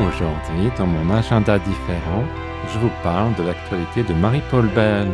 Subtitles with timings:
[0.00, 2.24] Aujourd'hui, dans mon agenda différent,
[2.72, 5.08] je vous parle de l'actualité de Marie-Paul Bell.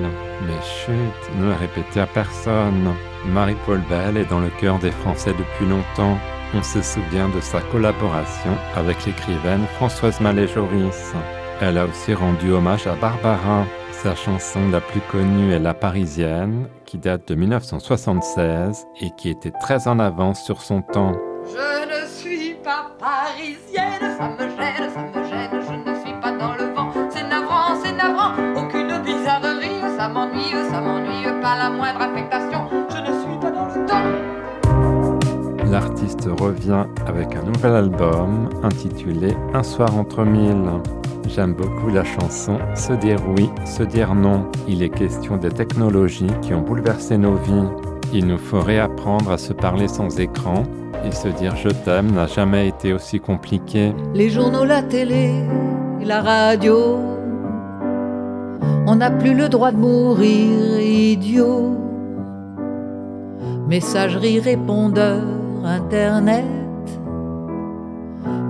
[0.46, 2.94] Mais chut, ne le répétez à personne.
[3.26, 6.16] Marie-Paul Bell est dans le cœur des Français depuis longtemps.
[6.54, 11.12] On se souvient de sa collaboration avec l'écrivaine Françoise Mallet-Joris.
[11.60, 13.66] Elle a aussi rendu hommage à Barbara.
[13.92, 19.52] Sa chanson la plus connue est La Parisienne, qui date de 1976 et qui était
[19.60, 21.12] très en avance sur son temps.
[21.44, 26.32] Je ne suis pas parisienne, ça me gêne, ça me gêne, je ne suis pas
[26.32, 26.92] dans le vent.
[27.08, 32.68] C'est navrant, c'est navrant, aucune bizarrerie, ça m'ennuie, ça m'ennuie, pas la moindre affectation.
[32.90, 35.70] Je ne suis pas dans le temps.
[35.70, 40.68] L'artiste revient avec un nouvel album intitulé Un soir entre mille.
[41.26, 44.50] J'aime beaucoup la chanson Se dire oui, se dire non.
[44.68, 47.68] Il est question des technologies qui ont bouleversé nos vies.
[48.12, 50.64] Il nous faut réapprendre à se parler sans écran
[51.04, 53.92] et se dire je t'aime n'a jamais été aussi compliqué.
[54.14, 55.32] Les journaux, la télé,
[56.02, 56.98] la radio,
[58.86, 61.76] on n'a plus le droit de mourir idiot.
[63.68, 65.22] Messagerie, répondeur,
[65.64, 66.44] internet.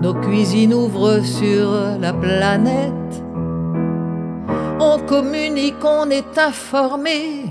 [0.01, 1.70] Nos cuisines ouvrent sur
[2.01, 2.92] la planète.
[4.81, 7.45] On communique, on est informé.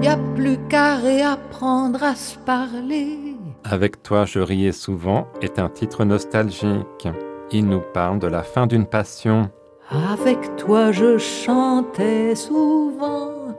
[0.00, 3.27] Y a plus qu'à réapprendre à se parler.
[3.70, 7.06] Avec toi je riais souvent est un titre nostalgique.
[7.52, 9.50] Il nous parle de la fin d'une passion.
[9.90, 13.58] Avec toi je chantais souvent,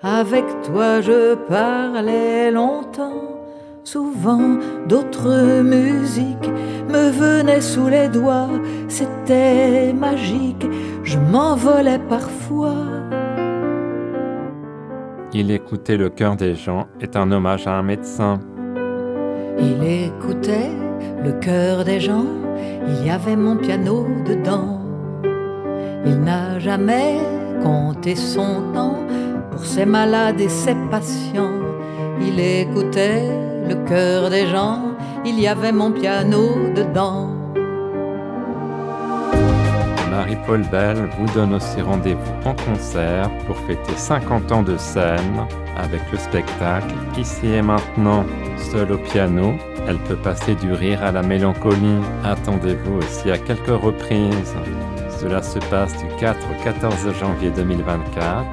[0.00, 3.40] avec toi je parlais longtemps.
[3.82, 6.50] Souvent d'autres musiques
[6.88, 10.66] me venaient sous les doigts, c'était magique,
[11.02, 12.84] je m'envolais parfois.
[15.32, 18.38] Il écoutait le cœur des gens est un hommage à un médecin.
[19.60, 20.70] Il écoutait
[21.24, 22.26] le cœur des gens,
[22.86, 24.80] il y avait mon piano dedans.
[26.06, 27.18] Il n'a jamais
[27.62, 28.98] compté son temps
[29.50, 31.58] pour ses malades et ses patients.
[32.20, 33.28] Il écoutait
[33.68, 34.80] le cœur des gens,
[35.24, 37.30] il y avait mon piano dedans.
[40.10, 45.46] Marie-Paul Bell vous donne aussi rendez-vous en concert pour fêter 50 ans de scène
[45.78, 48.24] avec le spectacle Ici et maintenant.
[48.56, 49.54] Seule au piano,
[49.86, 52.00] elle peut passer du rire à la mélancolie.
[52.24, 54.54] Attendez-vous aussi à quelques reprises.
[55.20, 58.44] Cela se passe du 4 au 14 janvier 2024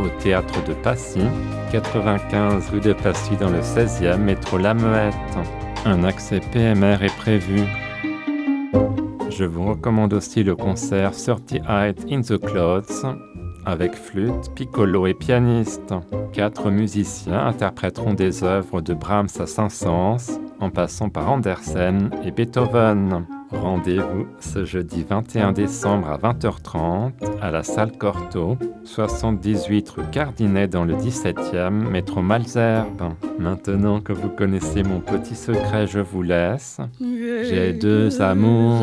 [0.00, 1.22] au théâtre de Passy,
[1.72, 5.14] 95 rue de Passy dans le 16e métro La Muette.
[5.84, 7.64] Un accès PMR est prévu.
[9.30, 13.04] Je vous recommande aussi le concert 30 Height in the Clouds
[13.68, 15.92] avec flûte, piccolo et pianiste.
[16.32, 23.26] Quatre musiciens interpréteront des œuvres de Brahms à Saint-Saëns en passant par Andersen et Beethoven.
[23.50, 30.84] Rendez-vous ce jeudi 21 décembre à 20h30 à la salle Cortot, 78 rue Cardinet dans
[30.84, 33.14] le 17e, métro Malzerbe.
[33.38, 36.78] Maintenant que vous connaissez mon petit secret, je vous laisse.
[37.00, 38.82] J'ai deux amours.